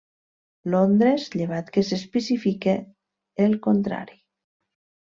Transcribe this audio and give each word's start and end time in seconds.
Londres, 0.75 1.25
llevat 1.41 1.69
que 1.77 1.85
s'especifiqui 1.91 2.77
el 3.49 3.57
contrari. 3.71 4.21